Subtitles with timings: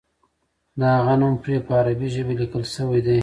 [0.79, 3.19] د هغه نوم پرې په عربي ژبه لیکل شوی دی.